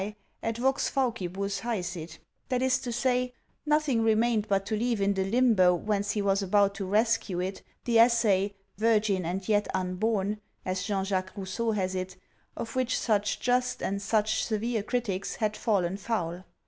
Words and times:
1, 0.01 0.15
et 0.41 0.57
vox 0.57 0.89
faucibus 0.89 1.59
hcesit,— 1.61 2.17
that 2.49 2.63
is 2.63 2.79
to 2.79 2.91
say, 2.91 3.35
nothing 3.67 4.01
remained 4.01 4.47
but 4.47 4.65
to 4.65 4.75
leave 4.75 4.99
in 4.99 5.13
the 5.13 5.23
limbo 5.29 5.75
whence 5.75 6.13
he 6.13 6.23
was 6.23 6.41
about 6.41 6.73
to 6.73 6.85
rescue 6.85 7.39
it 7.39 7.61
the 7.85 7.99
essay," 7.99 8.55
virgin 8.79 9.23
and 9.27 9.47
yet 9.47 9.67
un 9.75 9.95
born/' 9.97 10.39
as 10.65 10.81
Jean 10.81 11.05
Jacques 11.05 11.33
Rousseau 11.37 11.73
has 11.73 11.93
it, 11.93 12.15
of 12.57 12.75
which 12.75 12.97
such 12.97 13.39
just 13.39 13.83
and 13.83 14.01
such 14.01 14.43
severe 14.43 14.81
critics 14.81 15.35
had 15.35 15.55
fallen 15.55 15.97
foul. 15.97 16.45